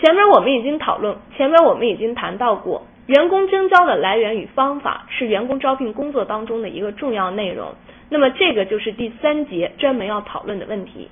[0.00, 7.74] 前面我们已经讨论，前面我们已经谈到过，员工征招的来源与方法是员工招聘工作当中的一个重要内容。
[8.10, 11.08] 那么这个就是第三节专门要讨论的问题。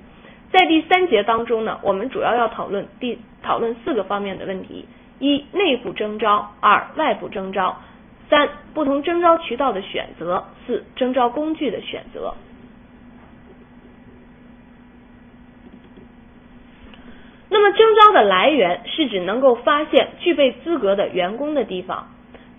[0.51, 4.85] 在第三节当中呢，我们主要要讨论第讨论四个方面的问题：
[5.19, 7.77] 一、内部征招；二、外部征招；
[8.29, 12.35] 三、不同征招渠道的选择；四、征招工具的选择。
[17.55, 22.09] 那么征招的来源是指能够发现具备资格的员工的地方。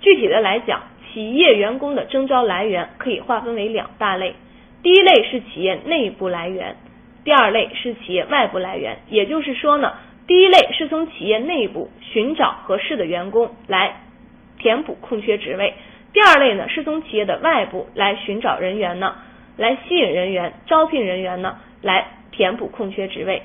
[0.00, 4.34] 具体的来讲，企业员工的征招来源可以划分为两大类，
[4.82, 6.76] 第一类是企业内部来源。
[7.24, 9.92] 第二类是企业外部来源，也就是说呢，
[10.26, 13.96] 第一类是从企业内部寻找合适的员工来
[14.58, 15.74] 填补空缺职位，
[16.14, 19.14] 第二类呢是从企业的外部来寻找人员呢，
[19.58, 23.42] 来吸引人员、招聘人员呢，来填补空缺职位。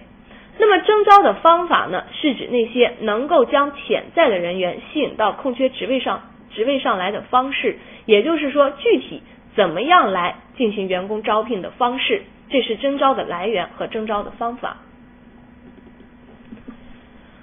[0.57, 6.21] 那么征招的方法呢，是指那些能够将潜在的人员吸引到空缺职位上
[6.53, 9.23] 职位上来的方式，也就是说，具体
[9.55, 12.23] 怎么样来进行员工招聘的方式。
[12.49, 14.77] 这是征招的来源和征招的方法。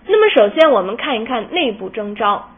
[0.07, 2.51] 那么，首先我们看一看内部征招。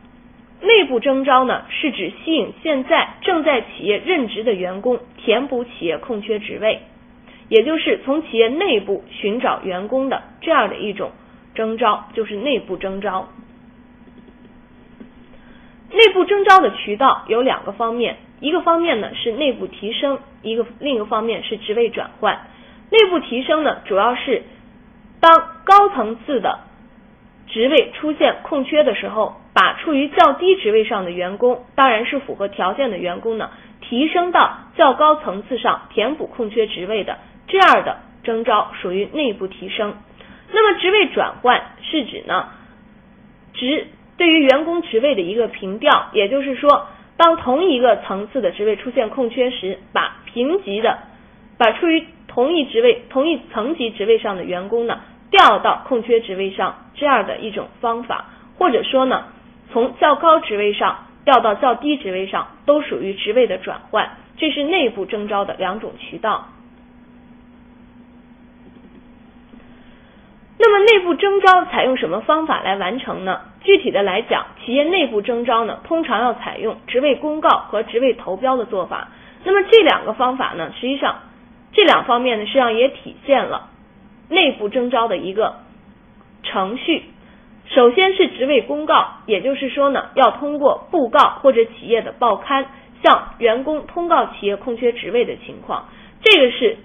[0.61, 6.81] 内部征招呢，是指吸引现在正在企业任职的员工，填补企业空缺职位，
[7.51, 11.11] 也就是从企业内部寻找员工的这样的一种
[11.55, 13.29] 征招，就是内部征招。
[15.93, 18.17] 内部征招的渠道有两个方面。
[18.41, 22.47] 一个方面呢是内部提升，一个另一个方面是职位转换。
[22.89, 24.45] 内部提升呢，主要是
[25.21, 26.61] 当高层次的
[27.49, 37.19] 职位出现空缺的时候，把处于较低职位上的员工，当然是符合条件的员工呢，提升到较高层次上填补空缺职位的
[37.51, 39.95] 这样的征招，属于内部提升。
[40.51, 42.49] 那么职位转换是指呢，
[43.53, 46.87] 职对于员工职位的一个平调，也就是说。
[47.17, 51.01] 当同一个层次的职位出现空缺时，把平级的，
[51.59, 55.01] 把处于同一职位、同一层级职位上的员工呢
[55.31, 58.25] 调到空缺职位上，这样的一种方法，
[58.57, 59.27] 或者说呢，
[59.71, 66.49] 从较高职位上调到较低职位上，都属于职位的转换，这是内部征招的两种渠道。
[70.63, 73.41] 那么内部征招采用什么方法来完成呢？
[73.63, 79.09] 具体的来讲，企业内部征招呢，通常要采用职位公告和职位投标的做法。
[79.43, 81.21] 那么这两个方法呢，实际上
[81.73, 83.71] 这两方面呢，实际上也体现了
[84.29, 85.61] 内部征招的一个
[86.43, 87.05] 程序。
[87.65, 92.67] 首先是职位公告，也就是说呢，要通过布告或者企业的报刊
[93.03, 95.89] 向员工通告企业空缺职位的情况。
[96.23, 96.77] 这个是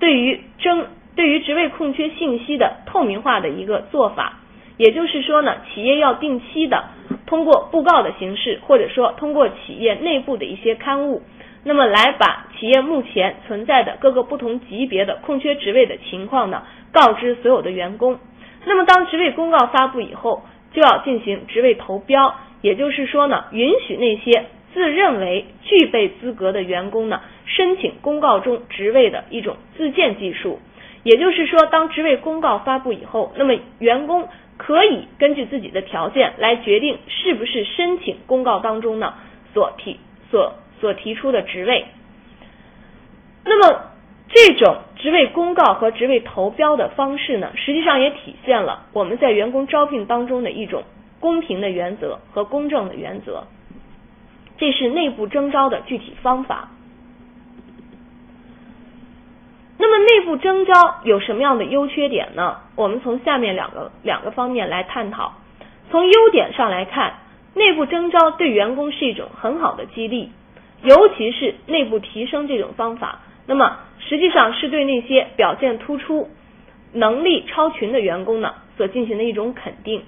[0.00, 0.88] 对于征。
[1.14, 4.38] 对于职位空缺信息的透明化的一个做法，
[4.76, 6.84] 也就是说呢，企业要定期的
[7.26, 11.22] 通过布告的形式，或者说通过企业内部的一些刊物，
[11.64, 16.62] 那么来把企业目前存在的各个不同级别的空缺职位的情况呢，
[16.92, 18.18] 告知所有的员工。
[18.64, 20.42] 那么当职位公告发布以后，
[20.72, 30.58] 就要进行职位投标，也就是说呢，允许那些自认为具备资格的员工呢，申请公告中职位的一种自荐技术。
[31.02, 39.14] 也就是说，当职位公告发布以后，那么员工可以根据自己的条件来决定是不是申请公告当中呢
[39.52, 39.98] 所提
[40.30, 41.86] 所所提出的职位。
[43.44, 43.80] 那么
[44.28, 50.84] 这种职位公告和职位投标的方式呢，实际上也体现了我们在员工招聘当中的一种
[51.18, 53.44] 公平的原则和公正的原则。
[54.58, 56.68] 这是内部征招的具体方法。
[59.82, 62.58] 那么内部征招有什么样的优缺点呢？
[62.76, 65.32] 我们从下面两个两个方面来探讨。
[65.90, 67.14] 从优点上来看，
[67.54, 70.30] 内部征招对员工是一种很好的激励，
[70.84, 76.30] 尤其是内部提升这种方法，那么实际上是对那些表现突出、
[76.92, 80.04] 能力超群的员工呢所进行的一种肯定。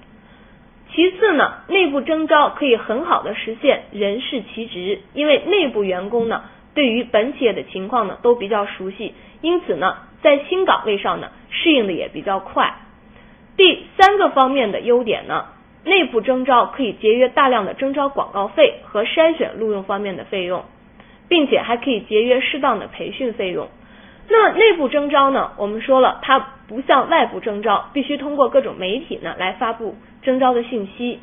[0.94, 6.44] 其次呢，内部征招可以很好的实现人事其职，因为内部员工呢
[6.74, 9.14] 对于本企业的情况呢都比较熟悉。
[9.40, 12.74] 因此呢，在新岗位上呢，适应的也比较快。
[13.56, 15.46] 第三个方面的优点呢，
[15.84, 20.64] 内部征招可以节约大量的征招广告费和筛选录用方面的费用，
[21.28, 23.68] 并且还可以节约适当的培训费用。
[24.28, 31.20] 那么内部征招呢，我们说了，它不像外部征招，必须通过各种媒体呢来发布征招的信息，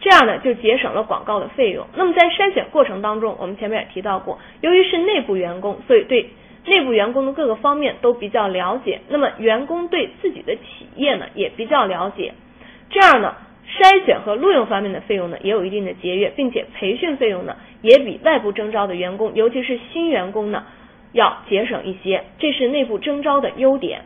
[0.00, 1.86] 这样呢就节省了广告的费用。
[1.94, 6.30] 那么在筛选过程当中，我们前面也提到过，由于是内部员工，所以对。
[6.68, 12.34] 内部员工的各个方面都比较了解，那么员工对自己的企业呢也比较了解，
[12.90, 13.36] 这样呢，
[13.68, 20.64] 筛选和录用方面的费用呢也有一定的节约，并且培训费用呢也比外部征招的员工，尤其是新员工呢
[21.12, 24.00] 要节省一些，这是内部征招的优点。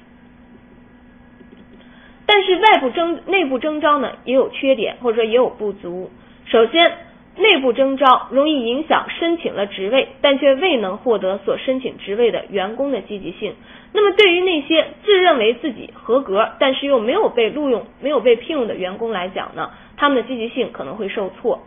[2.32, 6.12] 但是外部征内部征招呢也有缺点，或者说也有不足。
[6.46, 6.92] 首先，
[7.36, 13.54] 内部征招容易影响申请了职位但却未能获得所申请职位的员工的积极性。
[13.92, 21.62] 那么，对于那些自认为自己合格但是又没有被录用、没有被聘用的员工来讲呢，他们的积极性可能会受挫。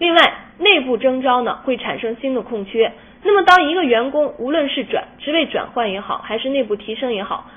[0.00, 2.92] 另外，内部征招呢会产生新的空缺。
[3.22, 7.48] 那么，当一个员工无论是转职位转换也好，还是内部提升也好，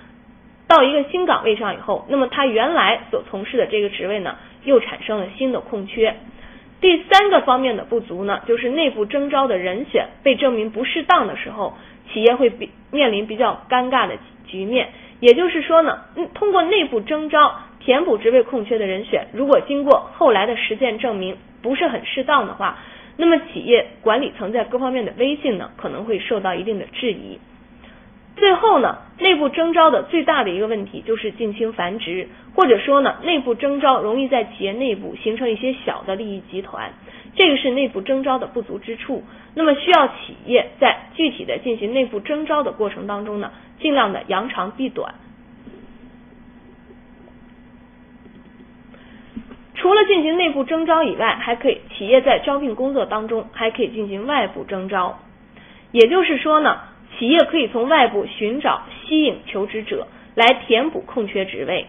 [0.71, 6.15] 到一个新岗位上以后，那么他原来所从事的这个职位呢，又产生了新的空缺。
[6.79, 11.73] 第三个方面的不足呢，就是内部征招的人选被证明不适当的时候，
[12.13, 14.87] 企业会比面临比较尴尬的局面。
[15.19, 22.77] 也就是说呢，通过内部征招填补职位空缺的人选，如果经过后来的实践证明不是很适当的话，
[23.17, 27.37] 那么企业管理层在各方面的威信呢，可能会受到一定的质疑。
[28.37, 36.93] 最后呢，内部征招的最大的一个问题就是近亲繁殖，或者说呢，内部征招容易在企业内部形成一些小的利益集团，
[37.35, 39.23] 这个是内部征招的不足之处。
[39.53, 45.13] 那么需要企业在具体的进行内部征招的过程当中呢，尽量的扬长避短。
[49.75, 55.19] 除了进行内部征招以外，还可以企业在招聘工作当中还可以进行外部征招，
[55.91, 56.79] 也就是说呢。
[57.21, 61.85] 企业可以从外部寻找、吸引求职者来填补空缺职位，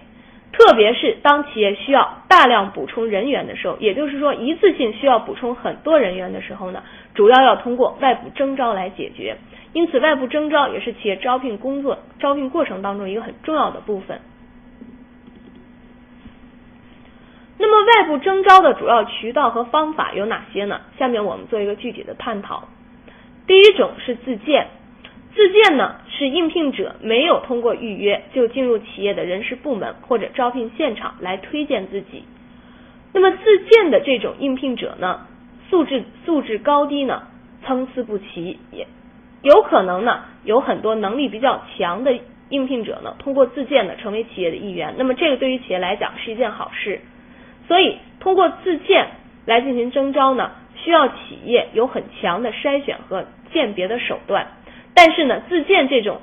[0.53, 6.83] 特别是当企业需要大量补充人员的时候，也就是说一次性需要补充很多人员的时候呢，
[7.15, 9.39] 主要要通过外部征招来解决。
[9.73, 14.21] 因此，外部征招也是企业招聘工作、招聘过程当中一个很重要的部分。
[17.57, 20.83] 那么，外部征招的主要渠道和方法有哪些呢？
[20.99, 22.69] 下面我们做一个具体的探讨。
[23.47, 24.67] 第一种是自荐。
[25.35, 32.25] 自荐呢，是应聘者没有通过预约就进入企业的人事部门或者招聘现场来推荐自己。
[33.15, 35.27] 那么自荐的这种应聘者呢，
[35.71, 37.23] 素质素质高低呢
[37.65, 38.87] 参差不齐，也
[39.43, 42.15] 有可能呢有很多能力比较强的
[42.51, 44.95] 应聘者呢通过自荐呢成为企业的一员。
[44.99, 47.01] 那么这个对于企业来讲是一件好事。
[47.69, 49.09] 所以通过自荐
[49.47, 54.47] 来进行征招呢，需要企业有很强的筛选和鉴别的手段。
[54.95, 56.21] 但是呢，自荐这种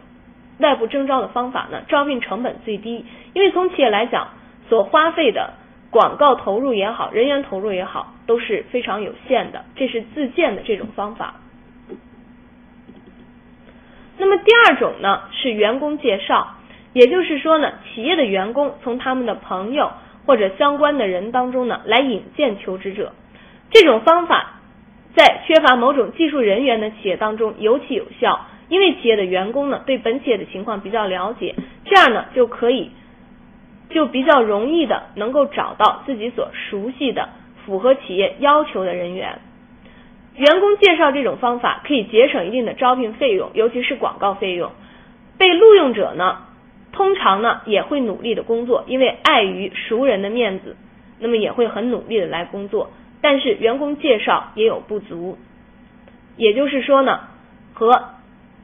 [0.59, 4.29] 外部征招的方法呢，招聘成本最低，因为从企业来讲，
[4.67, 5.53] 所花费的
[5.89, 9.65] 广告投入也好，人员投入也好，都是非常有限的。
[9.75, 11.35] 这是自荐的这种方法。
[14.17, 16.55] 那么第二种呢，是员工介绍，
[16.93, 19.91] 也就是说呢，企业的员工从他们的朋友
[20.25, 23.13] 或者相关的人当中呢，来引荐求职者。
[23.71, 24.59] 这种方法
[25.15, 28.45] 在缺乏某种技术人员的企业当中尤其有效。
[28.69, 31.55] 因为企业的员工呢对本企业的情况比较了解，
[31.85, 32.91] 这样呢就可以
[33.89, 37.29] 就比较容易的能够找到自己所熟悉的
[37.65, 39.39] 符合企业要求的人员。
[40.35, 44.71] 员工介绍这种方法可以节省一定的招聘费用，尤其是广告费用。
[45.39, 46.43] 被录用者呢
[46.91, 50.77] 通常呢也会努力的工作，因为碍于熟人的面子，
[51.19, 52.91] 那么也会很努力的来工作。
[53.19, 55.39] 但是员工介绍也有不足，
[56.37, 57.21] 也就是说呢
[57.73, 58.18] 和。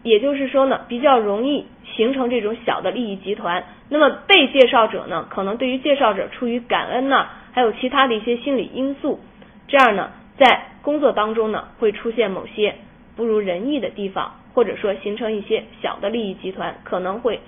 [0.05, 3.63] 也就是说呢，比较容易形成这种小的利益集团。
[3.89, 9.19] 那么被介绍者呢，可能对于介绍者出于感恩呐，还有其他的一些心理因素，
[9.67, 12.75] 这样呢，在工作当中呢，会出现某些
[13.15, 17.39] 不如人意的地方，或者说形成一些小的利益集团，可能会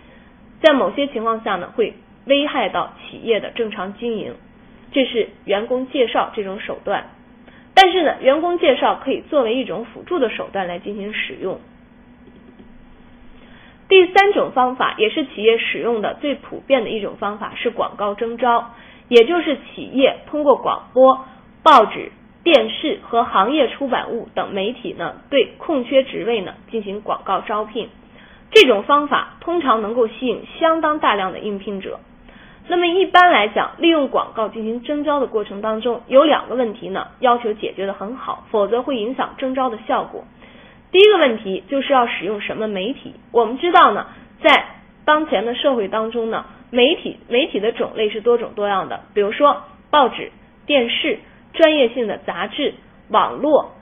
[0.60, 1.94] 在某些情况下呢，会
[2.26, 4.34] 危害到企业的正常经营。
[4.92, 7.06] 这是员工介绍这种手段，
[7.76, 11.60] 但是呢，员工介绍可以作为一种辅助的手段来进行使用。
[13.90, 18.72] 第三种方法也是企业使用的最普遍的一种方法是广告征招，
[19.08, 21.26] 也就是企业通过广播、
[21.64, 22.12] 报纸、
[22.44, 27.90] 电视和行业出版物等媒体呢，对空缺职位呢进行广告招聘。
[28.52, 32.00] 这种方法通常能够吸引相当大量的应聘者。
[32.70, 40.26] 那么一般来讲，利用广告进行征招的过程当中，有两个问题呢要求解决的很好，否则会影响征招的效果。
[40.92, 43.14] 第一个问题就是要使用什么媒体？
[43.32, 44.08] 我们知道呢，
[44.42, 44.66] 在
[45.06, 50.32] 当前的社会当中呢，媒体媒体的种类是多种多样的，比如说报纸、
[50.66, 51.20] 电视、
[51.54, 52.74] 专业性的杂志、
[53.10, 53.74] 网络、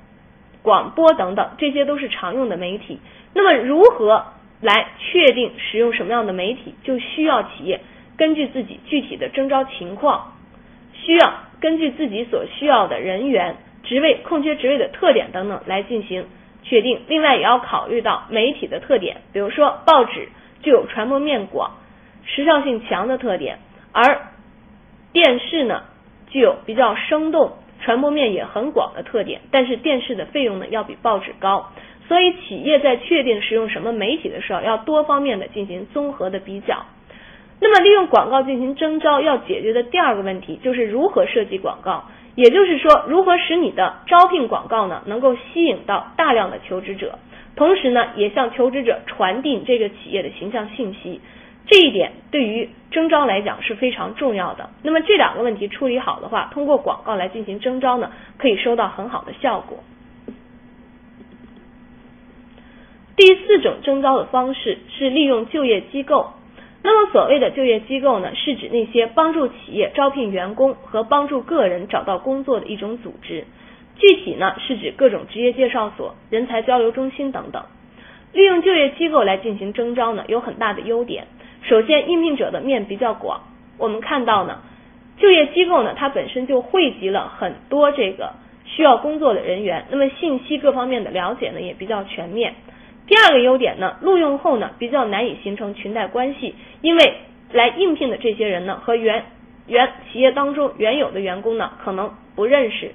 [0.62, 3.00] 广播等等，这些都是常用的媒体。
[3.34, 4.26] 那么如何
[4.62, 6.74] 来确定使用什么样的媒体？
[6.84, 7.82] 就需要企业
[8.18, 10.34] 根据自己具体的征招情况，
[10.94, 16.26] 需要根据自己所需要的人员、职位、空缺职位的特点等等来进行
[16.66, 17.02] 确定。
[17.08, 20.28] 另外，也要考虑到媒体的特点，比如说报纸
[20.62, 21.78] 具有传播面广、
[22.26, 23.60] 时效性强的特点，
[23.94, 24.28] 而
[25.14, 25.84] 电视呢
[26.30, 29.40] 具有比较生动、传播面也很广的特点。
[29.52, 31.72] 但是电视的费用呢要比报纸高。
[32.08, 36.86] 所以，企业在确定使用什么媒体的时候，要多方面的进行综合的比较。
[37.60, 42.04] 那么，利用广告进行征招，要解决的第二个问题就是如何设计广告，
[42.36, 47.18] 也就是说，如何使你的招聘广告呢能够吸引到大量的求职者，
[47.56, 51.22] 同时呢，也向求职者传递这个企业的形象信息。
[51.68, 54.70] 这一点对于征招来讲是非常重要的。
[54.84, 59.80] 那么，这两个问题处理好的话，通过广告来进行征招呢，可以收到很好的效果。
[63.16, 66.34] 第四种征招的方式是利用就业机构。
[66.88, 73.44] 那么，所谓的就业机构呢，是指那些帮助企业招聘员工和帮助个人找到工作的一种组织。
[73.98, 77.64] 具体呢，是指各种职业介绍所、人才交流中心等等。
[78.34, 81.26] 利用就业机构来进行征招呢，有很大的优点。
[81.64, 83.42] 首先，应聘者的面比较广。
[83.80, 84.60] 我们看到呢，
[85.18, 88.34] 就业机构呢，它本身就汇集了很多这个
[88.66, 92.54] 需要工作的人员，那么信息各方面的了解呢，也比较全面。
[93.08, 97.14] 第二个优点呢，录用后呢比较难以形成裙带关系，因为
[97.52, 99.26] 来应聘的这些人呢和原
[99.68, 102.92] 原企业当中原有的员工呢可能不认识，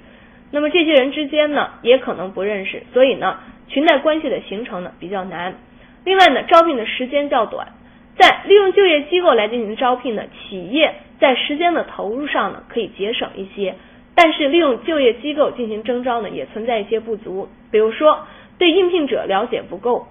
[0.51, 3.39] 那么这些人之间呢也可能不认识，所以呢
[3.69, 5.55] 裙带关系的形成呢比较难。
[6.03, 7.69] 另外呢，招聘的时间较短，
[8.17, 13.75] 在利用就业机构来进行招聘呢，企业在时间的投入上呢可以节省一些，
[14.13, 18.25] 但是利用就业机构进行征招呢也存在一些不足，比如说。
[18.61, 20.05] 对应聘者了解不够，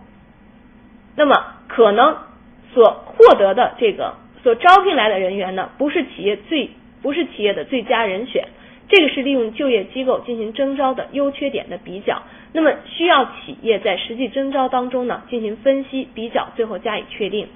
[1.15, 2.17] 那么可能
[2.75, 8.49] 所获得的这个所招聘来的人员呢，不是企业最不是企业的最佳人选。
[8.89, 12.25] 这个是利用就业机构进行征招的优缺点的比较。
[12.53, 17.47] 那么需要企业在实际征招当中呢进行分析比较，最后加以确定。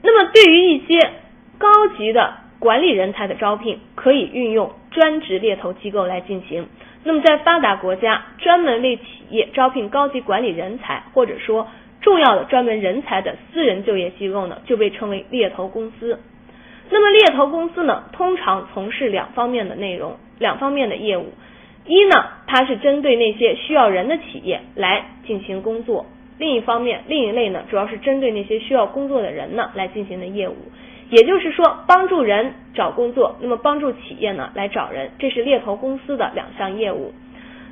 [0.00, 1.10] 那么对于一些
[1.58, 4.70] 高级的管理人才的招聘，可以运用。
[4.98, 6.66] 专职猎头机构来进行。
[7.04, 11.68] 那么，在发达国家，专门为企业招聘高级管理人才或者说
[12.00, 16.18] 重要的专门人才的私人就业机构呢，就被称为猎头公司。
[16.90, 21.26] 那么，猎头公司呢，通常从事两方面的内容，两方面的业务。
[21.86, 26.06] 一呢，它是针对那些需要人的企业来进行工作；
[26.38, 30.56] 另一方面，另一类呢，主要是针对那些需要工作的人呢来进行的业务。
[31.10, 37.14] 也就是说，帮助人找工作，那么帮助企业呢来找人，这是猎头公司的两项业务。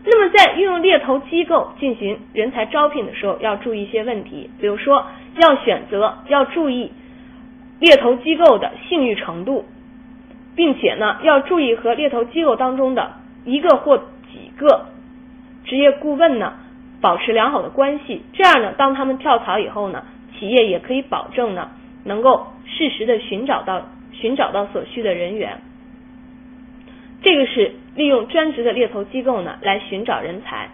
[0.05, 5.05] 那么在运用猎头机构进行人才招聘的时候，要注意一些问题，比如说
[5.43, 6.93] 要选择，要注意
[7.81, 9.64] 猎头机构的信誉程度，
[10.55, 13.14] 并且呢要注意和猎头机构当中的
[13.45, 14.87] 一个或几个
[15.64, 16.55] 职业顾问呢
[17.02, 20.05] 保持良好的关系，这样呢当他们跳槽以后呢，
[20.38, 21.69] 企业也可以保证呢。
[22.07, 23.83] 能够适时的寻找到
[24.13, 25.61] 寻找到所需的人员，
[27.23, 30.71] 这个是利用专职的猎头机构呢来寻找人才。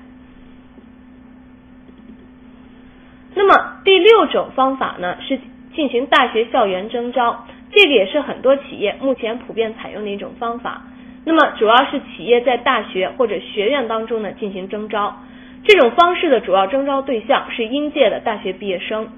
[3.34, 5.40] 那么第六种方法呢是
[5.74, 10.82] 进行大学校园征招，这个也是很多企业目前普遍采用的一种方法。
[11.24, 15.16] 那么主要是企业在大学或者学院当中呢进行征招，
[15.64, 19.08] 这种方式的主要征招对象是应届的大学毕业生。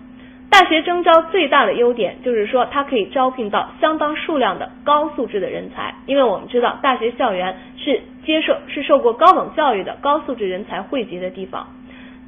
[0.55, 11.67] 大学征招最大的优点就是说，它可以招聘到相当数量的高素质的人才，因为我们知道大学校园是接受是受过高等教育的高素质人才汇集的地方。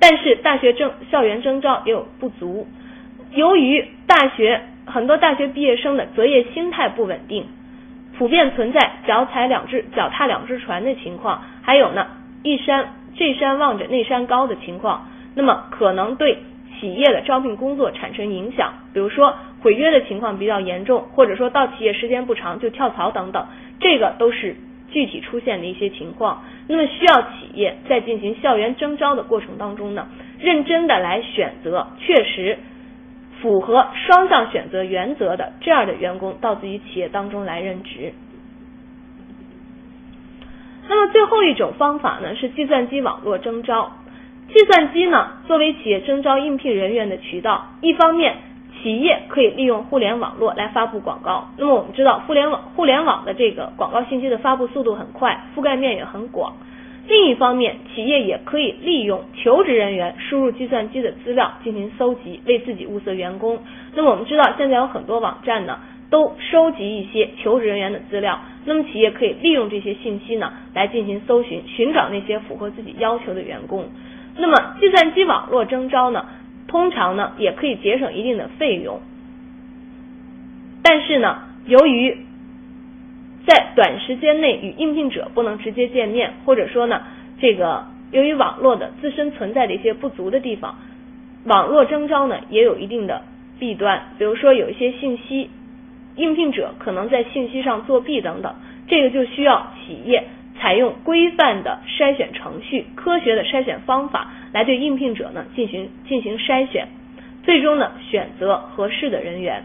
[0.00, 2.66] 但是大学征校园征招也有不足，
[3.30, 7.46] 由于大学很多大学毕业生的择业心态不稳定，
[8.18, 12.08] 普遍存在脚踩两只脚踏两只船的情况，还有呢
[12.42, 15.06] 一山这山望着那山高的情况，
[15.36, 16.38] 那么可能对。
[16.78, 23.46] 企业的招聘工作产生影响，比如说毁约的情况比较严重，或者说到企业时间不长就跳槽等等，
[23.80, 24.54] 这个都是
[24.90, 26.44] 具体出现的一些情况。
[26.68, 32.58] 那么需要企业在进行校园征招的过程当中呢，认真的来选择确实
[33.40, 38.12] 符合双向选择原则的这样的员工到自己企业当中来任职。
[40.88, 43.92] 那么最后一种方法呢，是计算机网络征招。
[44.52, 48.36] 计算机呢，作为企业征招应聘人员的渠道，一方面，
[48.82, 51.48] 企业可以利用互联网络来发布广告。
[51.58, 56.54] 那么我们知道，互联网互联网的这个广告信息的发布速度很快，覆盖面也很广。
[57.08, 63.58] 另一方面，企业也可以利用求职人员输入计算机的资料进行搜集，为自己物色员工。
[63.94, 65.78] 那么我们知道，现在有很多网站呢，
[66.10, 68.40] 都收集一些求职人员的资料。
[68.64, 73.88] 那么企业可以利用这些信息呢，来进行搜寻，寻找那些符合自己要求的员工。
[74.36, 76.26] 那么计算机网络征招呢，
[76.68, 79.00] 通常呢也可以节省一定的费用，
[80.82, 82.18] 但是呢，由于
[83.46, 87.02] 在短时间内与应聘者不能直接见面，或者说呢，
[87.40, 90.76] 这个由于网络的自身存在的一些不足的地方，
[91.44, 93.22] 网络征招呢也有一定的
[93.58, 95.50] 弊端，比如说有一些信息。
[96.16, 98.54] 应聘者可能在信息上作弊等等，
[98.88, 100.24] 这个就需要企业
[100.60, 106.88] 采用规范的筛选程序、科学的筛选方法来对应聘者呢进行进行筛选，
[107.42, 109.62] 最终呢选择合适的人员。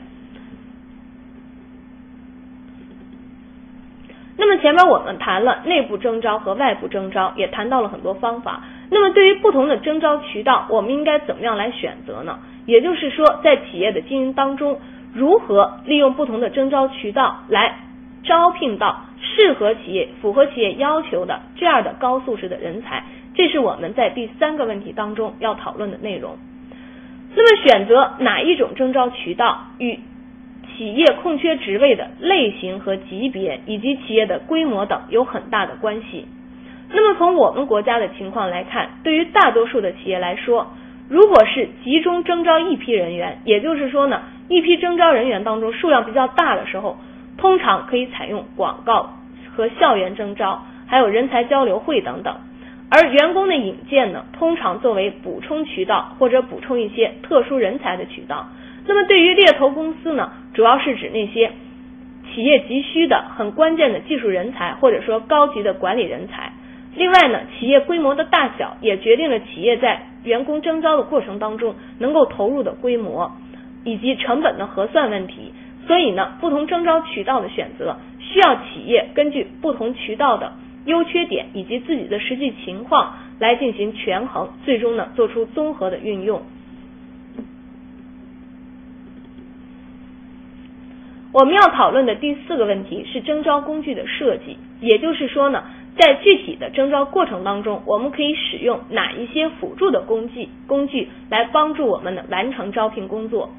[4.38, 8.64] 那么前面我们谈了内部征招和外部征招，也谈到了很多方法。
[8.90, 12.40] 那么对于不同的征招渠道，我们应该怎么样来选择呢？
[12.66, 14.80] 也就是说，在企业的经营当中。
[15.14, 17.80] 如何利用不同的征招渠道来
[18.24, 23.04] 招聘到适合企业、符合企业要求的这样的高素质的人才？
[23.34, 26.38] 这是我们在第三个问题当中要讨论的内容。
[27.34, 30.00] 那么，选择哪一种征招渠道与
[30.76, 36.28] 企业空缺职位的类型和级别，以及企业的规模等有很大的关系。
[36.92, 40.74] 那么，从我们国家的情况来看，对于大多数的企业来说，
[41.08, 44.22] 如果是集中征招一批人员，也就是说呢。
[44.50, 46.98] 一批征招人员当中数量比较大的时候，
[47.42, 49.10] 通常可以采用广告
[49.58, 52.36] 和校园征招，还有人才交流会等等。
[52.92, 58.46] 而员工的引荐呢，通常作为补充渠道或者补充一些特殊人才的渠道。
[58.86, 61.52] 那么对于猎头公司呢，主要是指那些
[62.32, 66.54] 企业急需的很关键的技术人才，或者说高级的管理人才。
[66.94, 73.32] 另外呢，企业规模的大小也决定了企业在员工征招的过程当中能够投入的规模。
[73.84, 75.52] 以及成本的核算问题，
[75.92, 80.54] 所以呢，不同征招渠道的选择需要企业根据不同渠道的
[80.86, 86.44] 优缺点以及自己的实际情况来进行权衡，最终呢做出综合的运用。
[91.34, 95.64] 我们要讨论的第四个问题是征招工具的设计，也就是说呢，
[95.98, 103.50] 在具体的征招过程当中，我们可以使用哪一些辅助的工具工具来帮助我们呢完成招聘工作。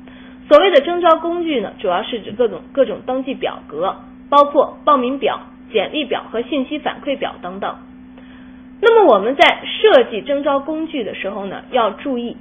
[0.52, 3.96] 所谓的征招工具呢，主要是指各种各种登记表格，
[4.28, 5.40] 包括报名表、
[5.72, 7.76] 简历表和信息反馈表等等。
[8.82, 12.36] 那么我们在设计征招工具的时候呢，要注意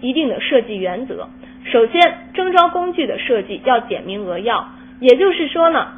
[0.00, 1.28] 一定的设计原则。
[1.64, 2.00] 首先，
[2.32, 4.68] 征招工具的设计要简明扼要，
[5.00, 5.94] 也就是说呢，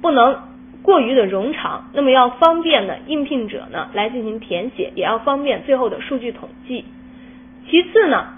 [0.00, 0.38] 不能
[0.80, 6.86] 过于的冗长，那么要方便呢应聘者呢来进行填写，也要方便最后的数据统计。
[7.68, 8.37] 其次呢。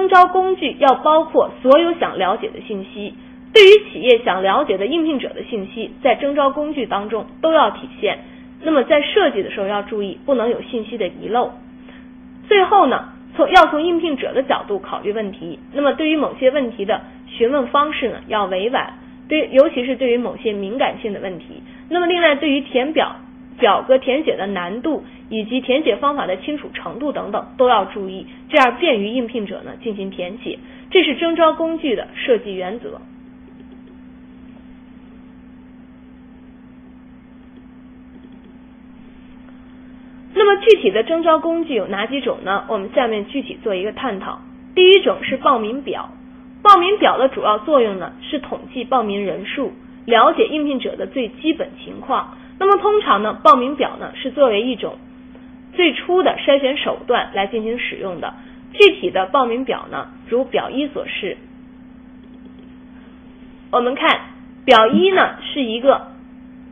[0.00, 3.12] 征招工具要包括所有想了解的信息，
[3.52, 8.18] 对于企业想了解的应聘者的信息，在征招工具当中都要体现。
[8.62, 11.52] 那么在设计的时候要注意，不能有信息的遗漏。
[12.48, 15.58] 最后呢，从要从应聘者的角度考虑问题。
[15.74, 18.94] 那么对于某些问题的询问方式呢，要委婉，
[19.28, 21.62] 对，尤其是对于某些敏感性的问题。
[21.90, 23.16] 那么另外，对于填表。
[23.60, 30.58] 表格填写的难度以及填写方法的清楚程度等等都要注意，这样便于应聘者呢进行填写。
[30.90, 33.00] 这是征招工具的设计原则。
[40.32, 42.64] 那么具体的征招工具有哪几种呢？
[42.68, 44.40] 我们下面具体做一个探讨。
[44.74, 46.10] 第一种是报名表，
[46.62, 49.72] 报名表的主要作用呢是统计报名人数，
[50.06, 52.36] 了解应聘者的最基本情况。
[52.60, 54.98] 那么通常呢，报名表呢是作为一种
[55.72, 58.34] 最初的筛选手段来进行使用的。
[58.74, 61.38] 具体的报名表呢，如表一所示。
[63.70, 64.20] 我们看
[64.66, 66.08] 表一呢是一个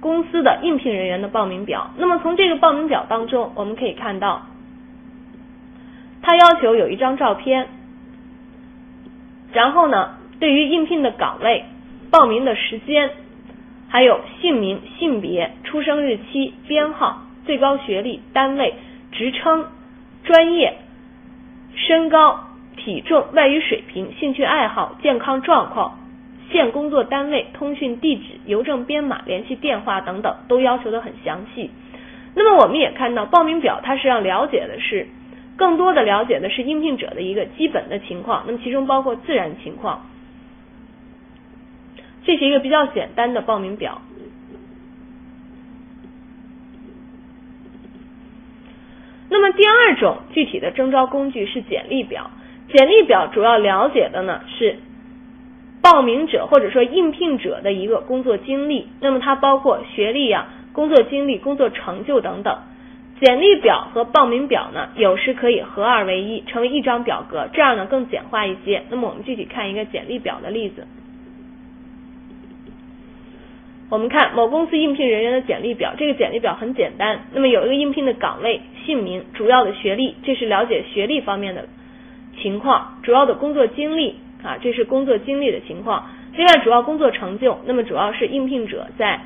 [0.01, 1.91] 公司的应聘人员的报名表。
[1.97, 4.47] 那么从这个报名表当中，我们可以看到，
[6.21, 7.67] 他要求有一张照片，
[9.53, 11.65] 然后呢，对于应聘的岗位、
[12.11, 13.11] 报名的时间。
[13.89, 18.75] 还有姓名、性别、出生日期、编号、最高学历、单位、
[19.13, 19.67] 职称、
[20.25, 20.77] 专业、
[21.75, 22.41] 身高、
[22.77, 25.99] 体重、外语水平、兴趣爱好、健康状况、
[26.53, 31.71] 现工作单位、通讯地址、邮政编码、联系电话等等，都要求的很详细。
[32.35, 35.09] 那么我们也看到报名表，它实际上了解的是
[35.57, 40.07] 更多的了解的是应聘者的一个基本的情况，那么其中包括自然情况。
[42.29, 44.03] 这是一个比较简单的报名表。
[49.31, 52.31] 那么第二种具体的征招工具是简历表。
[52.71, 54.77] 简历表主要了解的呢是
[55.81, 62.59] 报名者或者说应聘者的一个工作经历，那么它包括学历呀、工作经历、工作成就等等。
[63.23, 68.85] 简历表和报名表呢，有时可以合二为一，成为一张表格，这样呢更简化一些。
[68.91, 70.87] 那么我们具体看一个简历表的例子。
[73.91, 77.21] 我们看某公司应聘人员的简历表，这个简历表很简单。
[77.33, 81.67] 那么有一个应聘的岗位、姓名、主要的学历，这是了解学历方面的
[82.39, 86.11] 情况；主要的工作经历啊，这是工作经历的情况。
[86.35, 89.21] 另外，主要工作成就，那么主要是应聘者在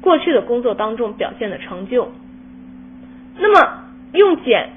[0.00, 2.10] 过去的工作当中表现的成就。
[3.38, 4.70] 那么用简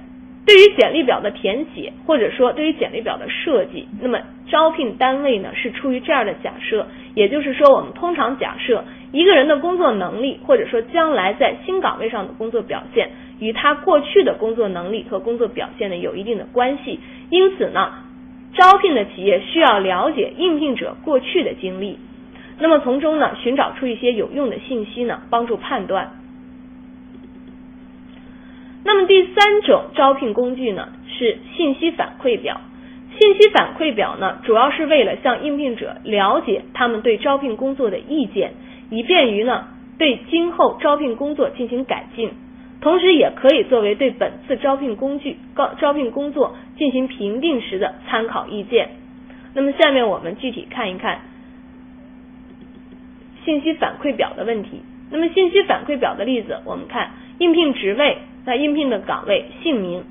[0.45, 17.00] 对于简历表的填写，或者说对于简历表的设计，那么招聘单位呢是出于这样的假设，也就是说，我们通常假设一个人的工作能力，或者说将来在新岗位上的工作表现，与他过去的工作能力和工作表现呢有一定的关系。
[17.30, 17.91] 因此呢，
[18.54, 22.00] 招聘的企业需要了解应聘者过去的经历，
[22.60, 26.12] 那么从中呢寻找出一些有用的信息呢，帮助判断。
[28.84, 32.62] 那么第三种招聘工具呢是信息反馈表。
[33.19, 38.54] 信息反馈表呢，主要是为了向应聘者了解他们对招聘工作的意见，
[38.91, 42.30] 以便于呢对今后招聘工作进行改进，
[42.80, 48.89] 同时也可以作为对本次招聘工具高招聘工作进行评定时的参考意见。
[49.56, 51.21] 那么下面我们具体看一看
[53.43, 54.84] 信息反馈表的问题。
[55.10, 58.19] 那么信息反馈表的例子，我们看应聘职位。
[58.43, 60.04] 那应聘的岗位姓名，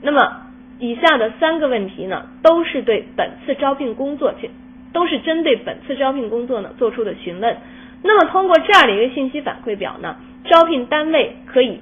[0.00, 0.46] 那么
[0.78, 4.50] 以下的三个问题呢，都是对本次招聘工作去，
[4.96, 7.54] 都是针对本次招聘工作呢做出的询问。
[8.02, 11.80] 那么通过这样的一个信息反馈表呢，招聘单位可以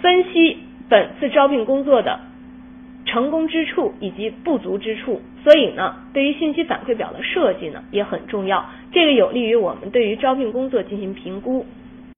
[0.00, 2.20] 分析本次招聘工作的
[3.04, 5.22] 成功之处以及不足之处。
[5.42, 11.66] 所以呢，对于信息反馈表的设计呢也很重要，这个有利于我们对于招聘工作进行评估。